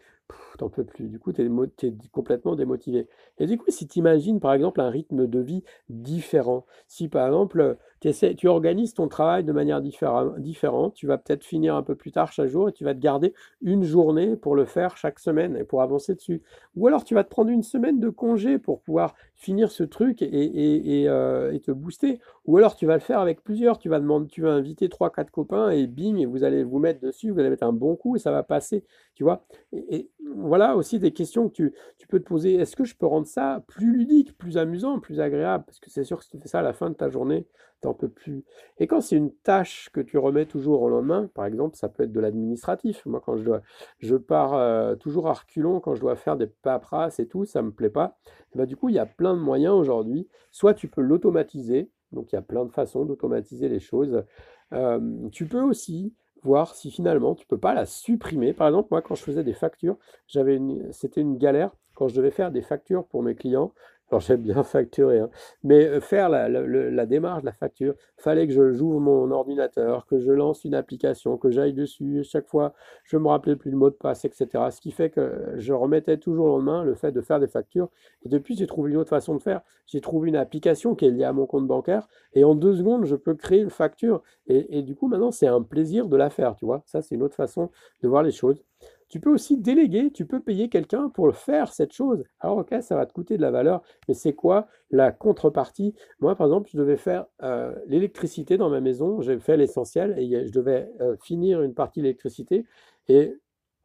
t'en 0.59 0.69
peux 0.69 0.85
plus. 0.85 1.09
Du 1.09 1.19
coup, 1.19 1.33
tu 1.33 1.43
es, 1.43 1.95
complètement 2.13 2.57
démotivé. 2.57 3.09
Et 3.39 3.47
du 3.47 3.59
coup, 3.59 3.67
si 3.69 3.87
tu 3.87 3.99
imagines 3.99 4.41
par 4.41 4.53
exemple 4.53 4.81
un 4.81 4.91
rythme 4.91 5.27
de 5.27 5.39
vie 5.41 5.63
différent, 5.89 6.67
si 6.89 7.09
par 7.09 7.27
exemple 7.27 7.77
tu 8.01 8.49
organises 8.49 8.95
ton 8.95 9.09
travail 9.09 9.45
de 9.45 9.53
manière 9.53 9.81
différente, 9.81 10.95
tu 10.95 11.07
vas 11.07 11.19
peut-être 11.19 11.45
finir 11.45 11.75
un 11.75 11.83
peu 11.83 11.95
plus 11.95 12.13
tard 12.13 12.33
chaque 12.33 12.49
jour 12.49 12.69
et 12.69 12.73
tu 12.73 12.85
vas 12.85 12.95
te 12.95 13.01
garder 13.01 13.35
une 13.63 13.85
journée 13.85 14.37
pour 14.37 14.55
le 14.55 14.65
faire 14.65 14.97
chaque 14.97 15.19
semaine 15.19 15.57
et 15.57 15.65
pour 15.65 15.83
avancer 15.83 16.15
dessus. 16.15 16.43
Ou 16.77 16.87
alors 16.87 17.05
tu 17.05 17.15
vas 17.15 17.25
te 17.25 17.31
prendre 17.31 17.51
une 17.51 17.63
semaine 17.63 17.99
de 17.99 18.11
congé 18.11 18.59
pour 18.59 18.81
pouvoir 18.81 19.15
finir 19.35 19.71
ce 19.71 19.83
truc 19.83 20.23
et, 20.23 21.05
euh, 21.09 21.59
te 21.59 21.71
booster. 21.71 22.21
Ou 22.45 22.59
alors 22.59 22.77
tu 22.77 22.87
vas 22.87 22.95
le 22.95 23.01
faire 23.01 23.21
avec 23.21 23.43
plusieurs, 23.43 23.79
tu 23.79 23.89
vas, 23.89 23.99
demander, 23.99 24.29
tu 24.29 24.43
vas 24.43 24.53
inviter 24.53 24.89
3-4 24.89 25.31
copains 25.31 25.71
et 25.71 25.87
bing, 25.87 26.19
et 26.19 26.27
vous 26.27 26.45
allez 26.45 26.65
vous 26.65 26.79
mettre 26.79 27.01
dessus, 27.01 27.31
vous 27.31 27.41
allez 27.41 27.51
mettre 27.51 27.67
un 27.67 27.73
bon 27.73 27.97
coup 27.97 28.17
et 28.17 28.19
ça 28.19 28.31
va 28.31 28.43
passer. 28.43 28.85
Tu 29.15 29.25
vois 29.25 29.45
et, 29.73 30.11
voilà 30.35 30.77
aussi 30.77 30.99
des 30.99 31.13
questions 31.13 31.49
que 31.49 31.55
tu, 31.55 31.75
tu 31.99 32.07
peux 32.07 32.19
te 32.19 32.25
poser. 32.25 32.55
Est-ce 32.55 32.77
que 32.77 32.85
je 32.85 32.95
peux 32.95 33.07
rendre 33.07 33.27
ça 33.27 33.63
plus 33.67 33.93
ludique, 33.93 34.37
plus 34.37 34.59
amusant, 34.59 35.01
plus 35.01 35.21
agréable? 35.21 35.65
Parce 35.67 35.81
que 35.81 35.91
c'est 35.91 36.05
sûr 36.05 36.19
que 36.19 36.25
si 36.25 36.31
tu 36.31 36.39
fais 36.39 36.49
ça 36.49 36.59
à 36.59 36.63
la 36.63 36.73
fin 36.73 36.91
de 36.91 36.95
ta 36.95 37.09
journée, 37.09 37.47
t'en 37.81 37.95
peux 37.95 38.09
plus. 38.09 38.45
Et 38.79 38.87
quand 38.87 39.01
c'est 39.01 39.17
une 39.17 39.33
tâche 39.33 39.91
que 39.93 40.01
tu 40.01 40.19
remets 40.19 40.47
toujours 40.47 40.83
au 40.83 40.89
lendemain, 40.89 41.29
par 41.35 41.45
exemple, 41.45 41.77
ça 41.77 41.89
peut 41.89 42.05
être 42.05 42.13
de 42.13 42.21
l'administratif. 42.21 43.05
Moi, 43.07 43.21
quand 43.25 43.37
je 43.37 43.45
dois, 43.45 43.63
je 43.99 44.17
pars 44.17 44.55
euh, 44.55 44.95
toujours 44.97 45.29
à 45.29 45.35
reculons 45.35 45.81
quand 45.81 45.95
je 45.95 46.01
dois 46.01 46.17
faire 46.17 46.37
des 46.37 46.47
paperasses 46.47 47.21
et 47.21 47.29
tout, 47.29 47.45
ça 47.45 47.63
me 47.63 47.71
plaît 47.71 47.91
pas. 47.91 48.17
Et 48.55 48.59
bah, 48.59 48.67
du 48.67 48.77
coup, 48.77 48.89
il 48.89 48.95
y 48.95 48.99
a 48.99 49.07
plein 49.07 49.35
de 49.35 49.41
moyens 49.41 49.75
aujourd'hui. 49.75 50.29
Soit 50.51 50.75
tu 50.75 50.89
peux 50.89 51.03
l'automatiser, 51.03 51.91
donc 52.13 52.33
il 52.33 52.37
y 52.37 52.39
a 52.39 52.43
plein 52.43 52.65
de 52.65 52.73
façons 52.73 53.05
d'automatiser 53.05 53.69
les 53.69 53.81
choses. 53.81 54.25
Euh, 54.73 55.29
tu 55.31 55.47
peux 55.47 55.63
aussi 55.63 56.15
voir 56.43 56.75
si 56.75 56.91
finalement 56.91 57.35
tu 57.35 57.47
peux 57.47 57.59
pas 57.59 57.75
la 57.75 57.87
supprimer. 57.87 58.53
Par 58.53 58.69
exemple, 58.69 58.89
moi, 58.91 59.03
quand 59.03 59.15
je 59.15 59.23
faisais 59.23 59.45
des 59.45 59.55
factures, 59.55 59.99
j'avais 60.27 60.61
c'était 60.93 61.21
une 61.21 61.39
galère 61.39 61.73
quand 61.95 62.09
je 62.09 62.15
devais 62.15 62.31
faire 62.31 62.51
des 62.51 62.63
factures 62.63 63.07
pour 63.07 63.23
mes 63.23 63.35
clients. 63.35 63.73
Alors 64.11 64.21
j'aime 64.21 64.43
bien 64.43 64.63
facturer, 64.65 65.19
hein. 65.19 65.31
mais 65.65 65.85
euh, 65.87 66.01
faire 66.01 66.29
la, 66.29 67.07
démarche 67.07 67.43
de 67.43 67.47
la 67.47 67.53
facture, 67.53 67.95
fallait 68.17 68.47
que 68.47 68.53
je 68.53 68.73
j'ouvre 68.73 69.01
mon 69.01 69.31
ordinateur, 69.33 70.07
que 70.07 70.21
je 70.21 70.31
lance 70.31 70.65
une 70.65 70.75
application, 70.75 71.37
que 71.37 71.51
j'aille 71.51 71.73
dessus, 71.73 72.23
chaque 72.23 72.47
fois 72.47 72.73
je 73.05 73.17
me 73.17 73.29
rappelais 73.29 73.57
plus 73.57 73.71
le 73.71 73.77
mot 73.77 73.91
de 73.91 73.97
passe, 73.97 74.25
etc. 74.25 74.49
Ce 74.71 74.81
qui 74.81 74.93
fait 74.93 75.11
que 75.11 75.55
je 75.57 75.73
remettais 75.73 76.19
toujours 76.19 76.55
en 76.55 76.61
main 76.61 76.85
le 76.85 76.95
fait 76.95 77.11
de 77.11 77.21
faire 77.21 77.41
des 77.41 77.49
factures. 77.49 77.89
Et 78.25 78.29
depuis, 78.29 78.57
j'ai 78.57 78.67
trouvé 78.67 78.91
une 78.91 78.97
autre 78.97 79.11
façon 79.11 79.35
de 79.35 79.43
faire. 79.43 79.61
J'ai 79.87 80.01
trouvé 80.01 80.29
une 80.29 80.37
application 80.37 80.95
qui 80.95 81.07
est 81.07 81.11
liée 81.11 81.25
à 81.25 81.33
mon 81.33 81.47
compte 81.47 81.67
bancaire, 81.67 82.09
et 82.35 82.45
en 82.45 82.55
deux 82.55 82.77
secondes, 82.77 83.05
je 83.05 83.17
peux 83.17 83.35
créer 83.35 83.61
une 83.61 83.71
facture. 83.71 84.23
Et 84.49 84.83
du 84.83 84.95
coup, 84.95 85.09
maintenant, 85.09 85.33
c'est 85.33 85.49
un 85.49 85.63
plaisir 85.63 86.09
de 86.09 86.17
la 86.17 86.31
faire, 86.31 86.55
tu 86.55 86.65
vois. 86.65 86.83
Ça, 86.87 87.03
c'est 87.03 87.17
une 87.17 87.23
autre 87.23 87.35
façon 87.35 87.71
de 88.03 88.09
voir 88.09 88.23
les 88.23 88.31
choses. 88.31 88.63
Tu 89.09 89.21
peux 89.21 89.33
aussi 89.33 89.57
déléguer, 89.57 90.11
tu 90.11 90.27
peux 90.27 90.41
payer 90.41 90.69
quelqu'un 90.69 91.09
pour 91.09 91.35
faire 91.37 91.73
cette 91.73 91.93
chose. 91.93 92.25
Alors 92.41 92.59
ok, 92.59 92.75
ça 92.81 92.97
va 92.97 93.07
te 93.07 93.13
coûter 93.13 93.37
de 93.37 93.43
la 93.43 93.51
valeur, 93.51 93.83
mais 94.09 94.15
c'est 94.15 94.33
quoi 94.33 94.67
la 94.91 95.13
contrepartie? 95.13 95.95
Moi, 96.21 96.35
par 96.35 96.49
exemple, 96.49 96.69
je 96.73 96.77
devais 96.77 96.97
faire 96.97 97.27
euh, 97.43 97.73
l'électricité 97.87 98.57
dans 98.57 98.71
ma 98.71 98.81
maison, 98.81 99.21
j'ai 99.21 99.39
fait 99.39 99.57
l'essentiel 99.57 100.19
et 100.19 100.47
je 100.47 100.53
devais 100.53 100.91
euh, 101.01 101.17
finir 101.23 101.63
une 101.63 101.75
partie 101.75 102.01
de 102.01 102.05
l'électricité 102.05 102.65
et 103.09 103.37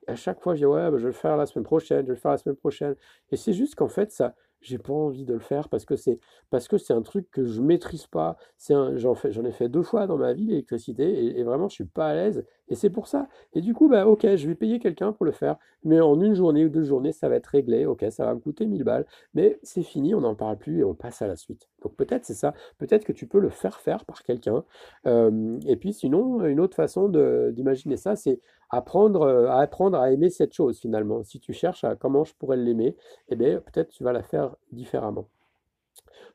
à 0.08 0.16
chaque 0.16 0.42
fois, 0.42 0.56
je 0.56 0.60
dis 0.60 0.66
ouais, 0.66 0.90
bah, 0.92 0.98
je 0.98 1.04
vais 1.04 1.10
le 1.10 1.12
faire 1.12 1.38
la 1.38 1.46
semaine 1.46 1.64
prochaine, 1.66 2.02
je 2.02 2.08
vais 2.08 2.14
le 2.16 2.20
faire 2.20 2.32
la 2.32 2.38
semaine 2.38 2.56
prochaine. 2.56 2.96
Et 3.32 3.38
c'est 3.38 3.54
juste 3.54 3.76
qu'en 3.76 3.88
fait, 3.88 4.12
ça, 4.12 4.36
j'ai 4.62 4.78
pas 4.78 4.94
envie 4.94 5.26
de 5.26 5.34
le 5.34 5.40
faire 5.40 5.70
parce 5.70 5.86
que 5.86 5.96
c'est 5.96 6.20
parce 6.50 6.68
que 6.68 6.78
c'est 6.78 6.94
un 6.94 7.02
truc 7.02 7.30
que 7.32 7.46
je 7.46 7.62
maîtrise 7.62 8.08
pas. 8.08 8.38
C'est 8.58 8.74
j'en 8.98 9.16
j'en 9.16 9.46
ai 9.46 9.52
fait 9.52 9.70
deux 9.70 9.82
fois 9.84 10.08
dans 10.08 10.18
ma 10.18 10.34
vie 10.34 10.46
l'électricité 10.46 11.40
et, 11.40 11.44
vraiment 11.44 11.68
je 11.68 11.76
suis 11.76 11.86
pas 11.86 12.10
à 12.10 12.14
l'aise 12.16 12.46
et 12.72 12.76
c'est 12.76 12.90
pour 12.90 13.08
ça. 13.08 13.28
Et 13.54 13.62
du 13.62 13.74
coup 13.74 13.88
bah 13.90 14.08
ok 14.08 14.26
je 14.36 14.48
vais 14.48 14.56
payer 14.56 14.80
quelqu'un 14.80 15.12
pour 15.12 15.26
le 15.26 15.32
faire, 15.32 15.58
mais 15.84 16.00
en 16.02 16.20
une 16.20 16.34
journée 16.34 16.66
ou 16.66 16.70
deux 16.70 16.84
journées 16.84 17.12
ça 17.12 17.30
va 17.30 17.36
être 17.36 17.48
réglé. 17.48 17.86
Ok 17.86 18.06
ça 18.10 18.26
va 18.26 18.34
me 18.34 18.40
coûter 18.40 18.66
1000 18.66 18.84
balles, 18.84 19.06
mais 19.34 19.60
c'est 19.62 19.84
fini, 19.84 20.16
on 20.16 20.22
n'en 20.22 20.36
parle 20.36 20.58
plus 20.58 20.80
et 20.80 20.84
on 20.84 20.96
passe 20.96 21.22
à 21.22 21.28
la 21.28 21.36
suite. 21.36 21.70
Donc 21.84 21.96
peut-être 21.96 22.26
c'est 22.26 22.34
ça, 22.34 22.54
peut-être 22.80 23.06
que 23.06 23.14
tu 23.14 23.28
peux 23.28 23.40
le 23.40 23.50
faire 23.50 23.80
faire 23.80 24.06
par 24.06 24.24
quelqu'un. 24.24 24.64
et 25.06 25.76
puis 25.78 25.94
sinon 25.94 26.46
une 26.46 26.60
autre 26.60 26.76
façon 26.76 27.10
d'imaginer 27.52 27.98
ça 27.98 28.16
c'est 28.16 28.40
apprendre 28.70 29.28
à 29.50 29.62
apprendre 29.62 29.98
à 29.98 30.12
aimer 30.12 30.30
cette 30.30 30.54
chose 30.54 30.80
finalement. 30.80 31.24
Si 31.24 31.40
tu 31.40 31.54
cherches 31.54 31.84
à 31.84 31.96
comment 31.96 32.24
je 32.24 32.34
pourrais 32.36 32.58
l'aimer, 32.58 32.96
eh 33.30 33.36
bien 33.36 33.60
peut-être 33.60 33.90
tu 33.90 34.04
vas 34.04 34.14
la 34.14 34.24
faire 34.24 34.56
différemment. 34.72 35.28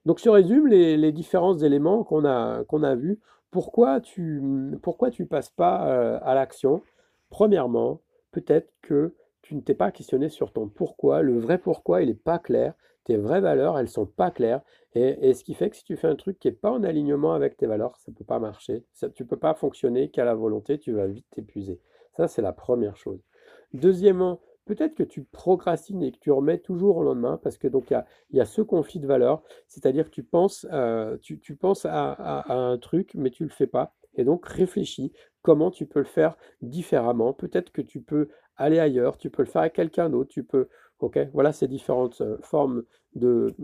Donc 0.06 0.20
je 0.22 0.30
résume 0.30 0.68
les, 0.68 1.12
différents 1.12 1.58
éléments 1.58 2.04
qu'on 2.04 2.24
a, 2.24 2.64
qu'on 2.64 2.84
a 2.84 2.94
vus. 2.94 3.18
Pourquoi 3.56 4.02
tu 4.02 4.42
pourquoi 4.82 5.10
tu 5.10 5.24
passes 5.24 5.48
pas 5.48 5.88
euh, 5.88 6.18
à 6.20 6.34
l'action? 6.34 6.82
Premièrement, 7.30 8.02
peut-être 8.30 8.70
que 8.82 9.14
tu 9.40 9.54
ne 9.54 9.62
t'es 9.62 9.72
pas 9.72 9.90
questionné 9.90 10.28
sur 10.28 10.52
ton 10.52 10.68
pourquoi. 10.68 11.22
Le 11.22 11.38
vrai 11.38 11.56
pourquoi, 11.56 12.02
il 12.02 12.08
n'est 12.08 12.14
pas 12.14 12.38
clair. 12.38 12.74
Tes 13.04 13.16
vraies 13.16 13.40
valeurs, 13.40 13.78
elles 13.78 13.88
sont 13.88 14.04
pas 14.04 14.30
claires. 14.30 14.60
Et, 14.94 15.32
ce 15.32 15.42
qui 15.42 15.54
fait 15.54 15.70
que 15.70 15.76
si 15.76 15.84
tu 15.84 15.96
fais 15.96 16.06
un 16.06 16.16
truc 16.16 16.38
qui 16.38 16.48
n'est 16.48 16.54
pas 16.54 16.70
en 16.70 16.84
alignement 16.84 17.32
avec 17.32 17.56
tes 17.56 17.64
valeurs, 17.66 17.96
ça 17.96 18.12
ne 18.12 18.14
peut 18.14 18.26
pas 18.26 18.38
marcher. 18.38 18.84
Ça, 18.92 19.08
tu 19.08 19.22
ne 19.22 19.26
peux 19.26 19.38
pas 19.38 19.54
fonctionner 19.54 20.10
qu'à 20.10 20.26
la 20.26 20.34
volonté, 20.34 20.78
tu 20.78 20.92
vas 20.92 21.06
vite 21.06 21.24
t'épuiser. 21.30 21.80
Ça, 22.18 22.28
c'est 22.28 22.42
la 22.42 22.52
première 22.52 22.98
chose. 22.98 23.24
Deuxièmement, 23.72 24.38
peut-être 24.66 24.94
que 24.94 25.02
tu 25.02 25.22
procrastines 25.22 26.02
et 26.02 26.12
que 26.12 26.18
tu 26.18 26.30
remets 26.30 26.58
toujours 26.58 26.98
au 26.98 27.02
lendemain 27.02 27.40
parce 27.42 27.56
que 27.56 27.68
donc 27.68 27.90
il 27.90 28.02
y 28.36 28.40
a, 28.40 28.44
ce 28.44 28.60
conflit 28.60 29.00
de 29.00 29.06
valeurs, 29.06 29.42
c'est-à-dire 29.68 30.04
que 30.04 30.10
tu 30.10 30.22
penses, 30.22 30.66
euh, 30.70 31.16
à, 31.84 32.54
un 32.54 32.76
truc 32.76 33.12
mais 33.14 33.30
tu 33.30 33.44
le 33.44 33.50
fais 33.50 33.66
pas. 33.66 33.94
Et 34.14 34.24
donc 34.24 34.46
réfléchis 34.46 35.12
comment 35.42 35.70
tu 35.70 35.86
peux 35.86 36.00
le 36.00 36.04
faire 36.04 36.36
différemment. 36.60 37.32
Peut-être 37.32 37.70
que 37.70 37.82
tu 37.82 38.00
peux 38.00 38.28
aller 38.56 38.78
ailleurs, 38.78 39.16
tu 39.16 39.30
peux 39.30 39.42
le 39.42 39.48
faire 39.48 39.62
avec 39.62 39.74
quelqu'un 39.74 40.10
d'autre, 40.10 40.30
tu 40.30 40.42
peux 40.42 40.68
Ok, 40.98 41.18
voilà 41.34 41.52
ces 41.52 41.68
différentes 41.68 42.22
euh, 42.22 42.38
formes 42.40 42.82
de, 43.16 43.54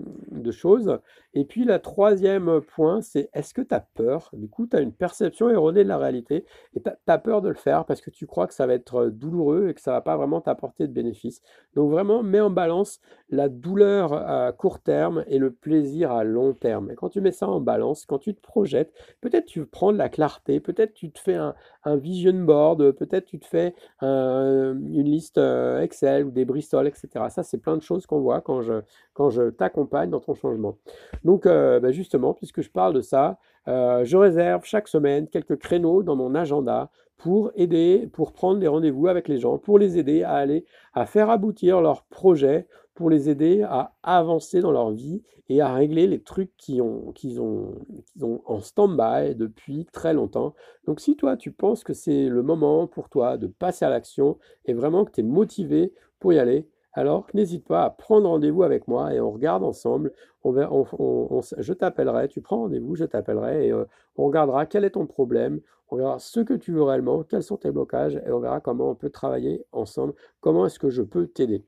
choses. 0.51 0.99
Et 1.35 1.45
puis, 1.45 1.65
la 1.65 1.79
troisième 1.79 2.61
point, 2.61 3.01
c'est 3.01 3.31
est-ce 3.33 3.55
que 3.55 3.63
tu 3.63 3.75
as 3.75 3.81
peur? 3.81 4.31
Du 4.33 4.49
coup, 4.49 4.67
tu 4.67 4.77
as 4.77 4.81
une 4.81 4.93
perception 4.93 5.49
erronée 5.49 5.83
de 5.85 5.89
la 5.89 5.99
réalité 5.99 6.45
et 6.75 6.83
tu 6.83 6.91
as, 7.07 7.19
peur 7.19 7.43
de 7.43 7.49
le 7.49 7.55
faire 7.55 7.85
parce 7.85 8.01
que 8.01 8.11
tu 8.11 8.27
crois 8.27 8.47
que 8.47 8.55
ça 8.55 8.67
va 8.67 8.75
être 8.75 8.97
euh, 8.97 9.11
douloureux 9.11 9.69
et 9.69 9.75
que 9.75 9.81
ça 9.81 9.93
va 9.93 10.01
pas 10.01 10.17
vraiment 10.17 10.41
t'apporter 10.41 10.87
de 10.87 10.93
bénéfices. 10.93 11.43
Donc, 11.75 11.91
vraiment, 11.91 12.23
mets 12.23 12.41
en 12.41 12.51
balance 12.51 13.01
la 13.31 13.49
douleur 13.49 14.13
à 14.13 14.53
court 14.53 14.81
terme 14.81 15.25
et 15.27 15.39
le 15.39 15.51
plaisir 15.51 16.13
à 16.13 16.25
long 16.25 16.53
terme. 16.53 16.91
Et 16.91 16.95
quand 16.95 17.09
tu 17.09 17.21
mets 17.21 17.33
ça 17.33 17.49
en 17.49 17.61
balance, 17.61 18.05
quand 18.05 18.19
tu 18.19 18.35
te 18.35 18.41
projettes, 18.41 18.93
peut-être 19.21 19.47
tu 19.47 19.65
prends 19.65 19.93
de 19.93 19.99
la 19.99 20.09
clarté, 20.09 20.61
peut-être 20.61 20.93
tu 20.93 21.11
te 21.11 21.19
fais 21.19 21.37
un, 21.37 21.55
vision 21.97 22.33
board, 22.45 22.93
peut-être 22.93 23.27
tu 23.27 23.39
te 23.39 23.47
fais 23.47 23.75
une 24.01 25.03
liste 25.05 25.39
euh, 25.39 25.81
Excel 25.81 26.25
ou 26.25 26.31
des 26.31 26.45
Bristol, 26.45 26.87
etc. 26.87 27.09
Ça, 27.29 27.43
c'est 27.43 27.59
plein 27.59 27.77
de 27.77 27.83
choses 27.83 28.07
qu'on 28.07 28.21
voit 28.21 28.41
quand 28.41 28.63
je, 28.63 28.83
quand 29.15 29.31
je 29.31 29.42
t'accompagne 29.51 30.11
dans 30.11 30.21
ton 30.21 30.35
changement. 30.35 30.77
Donc, 31.25 31.47
euh, 31.47 31.81
bah, 31.81 31.93
justement, 31.93 32.35
puisque 32.35 32.63
je 32.63 32.71
parle 32.71 32.95
de 32.95 33.01
ça, 33.01 33.39
euh, 33.69 34.05
je 34.05 34.17
réserve 34.17 34.65
chaque 34.65 34.89
semaine 34.89 35.29
quelques 35.29 35.57
créneaux 35.57 36.03
dans 36.03 36.17
mon 36.17 36.35
agenda 36.35 36.91
pour 37.17 37.53
aider, 37.55 38.09
pour 38.13 38.33
prendre 38.33 38.59
des 38.59 38.67
rendez-vous 38.69 39.07
avec 39.07 39.29
les 39.29 39.39
gens, 39.39 39.59
pour 39.59 39.79
les 39.79 39.99
aider 39.99 40.23
à 40.25 40.33
aller, 40.33 40.65
à 40.95 41.07
faire 41.07 41.31
aboutir 41.31 41.81
leurs 41.81 42.05
projets, 42.05 42.67
pour 42.95 43.11
les 43.11 43.31
aider 43.31 43.63
à 43.63 43.95
avancer 44.03 44.61
dans 44.61 44.73
leur 44.73 44.91
vie 44.91 45.23
et 45.49 45.61
à 45.61 45.73
régler 45.73 46.07
les 46.07 46.21
trucs 46.21 46.55
qu'ils 46.57 46.83
ont, 46.83 47.15
ont, 47.39 47.75
ont 48.21 48.43
en 48.45 48.61
stand-by 48.61 49.35
depuis 49.35 49.87
très 49.93 50.15
longtemps. 50.15 50.55
Donc 50.87 51.01
si 51.01 51.17
toi, 51.17 51.37
tu 51.37 51.53
penses 51.53 51.85
que 51.85 51.95
c'est 51.95 52.29
le 52.29 52.43
moment 52.43 52.87
pour 52.87 53.09
toi 53.09 53.37
de 53.37 53.47
passer 53.47 53.85
à 53.85 53.91
l'action 53.91 54.39
et 54.65 54.75
vraiment 54.75 55.05
que 55.05 55.13
tu 55.13 55.21
es 55.21 55.25
motivé 55.25 55.93
pour 56.19 56.33
y 56.33 56.39
aller, 56.39 56.69
alors 56.95 57.27
n'hésite 57.35 57.67
pas 57.67 57.85
à 57.85 57.91
prendre 57.91 58.29
rendez-vous 58.29 58.63
avec 58.63 58.87
moi 58.89 59.15
et 59.15 59.21
on 59.21 59.31
regarde 59.31 59.65
ensemble. 59.65 60.13
Je 60.45 61.73
t'appellerai, 61.73 62.29
tu 62.29 62.41
prends 62.41 62.59
rendez-vous, 62.59 62.97
je 62.97 63.05
t'appellerai 63.05 63.69
et 63.69 63.73
euh, 63.73 63.85
on 64.17 64.27
regardera 64.27 64.67
quel 64.67 64.85
est 64.85 64.91
ton 64.91 65.07
problème, 65.07 65.61
on 65.91 65.97
verra 65.97 66.19
ce 66.19 66.41
que 66.41 66.55
tu 66.55 66.73
veux 66.73 66.83
réellement, 66.83 67.23
quels 67.23 67.43
sont 67.43 67.57
tes 67.57 67.71
blocages 67.71 68.17
et 68.17 68.31
on 68.33 68.41
verra 68.41 68.61
comment 68.61 68.91
on 68.91 68.95
peut 68.95 69.11
travailler 69.11 69.65
ensemble, 69.73 70.15
comment 70.41 70.67
est-ce 70.67 70.79
que 70.79 70.91
je 70.91 71.03
peux 71.03 71.27
t'aider. 71.27 71.65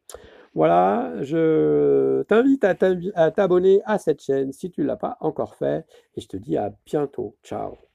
Voilà, 0.55 1.13
je 1.23 2.23
t'invite 2.25 2.65
à 2.65 3.31
t'abonner 3.31 3.83
à 3.87 3.99
cette 3.99 4.23
chaîne 4.23 4.53
si 4.53 4.71
tu 4.71 4.83
ne 4.83 4.87
l'as 4.87 4.97
pas 4.97 5.17
encore 5.21 5.57
fait 5.57 5.85
et 6.17 6.21
je 6.21 6.29
te 6.29 6.37
dis 6.37 6.57
à 6.57 6.73
bientôt. 6.87 7.35
Ciao 7.43 7.94